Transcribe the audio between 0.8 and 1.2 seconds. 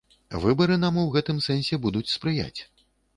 нам у